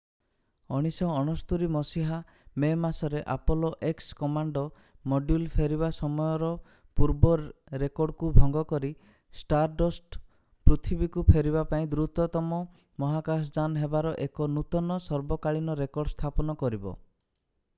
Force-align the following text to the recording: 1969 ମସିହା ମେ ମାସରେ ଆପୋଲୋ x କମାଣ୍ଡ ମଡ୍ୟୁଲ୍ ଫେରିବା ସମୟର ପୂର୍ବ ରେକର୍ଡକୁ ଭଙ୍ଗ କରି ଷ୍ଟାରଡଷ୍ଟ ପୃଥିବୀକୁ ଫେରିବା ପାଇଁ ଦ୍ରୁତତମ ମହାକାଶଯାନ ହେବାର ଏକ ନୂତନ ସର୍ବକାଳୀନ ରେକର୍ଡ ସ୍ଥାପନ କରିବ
1969 0.75 1.65
ମସିହା 1.73 2.15
ମେ 2.61 2.69
ମାସରେ 2.85 3.19
ଆପୋଲୋ 3.33 3.69
x 3.89 4.07
କମାଣ୍ଡ 4.21 4.63
ମଡ୍ୟୁଲ୍ 5.13 5.43
ଫେରିବା 5.57 5.89
ସମୟର 5.97 6.49
ପୂର୍ବ 7.01 7.35
ରେକର୍ଡକୁ 7.85 8.31
ଭଙ୍ଗ 8.39 8.63
କରି 8.73 8.91
ଷ୍ଟାରଡଷ୍ଟ 9.43 10.21
ପୃଥିବୀକୁ 10.71 11.25
ଫେରିବା 11.33 11.65
ପାଇଁ 11.75 11.87
ଦ୍ରୁତତମ 11.95 12.63
ମହାକାଶଯାନ 13.05 13.85
ହେବାର 13.85 14.15
ଏକ 14.29 14.49
ନୂତନ 14.57 15.01
ସର୍ବକାଳୀନ 15.11 15.79
ରେକର୍ଡ 15.85 16.17
ସ୍ଥାପନ 16.19 16.61
କରିବ 16.65 16.97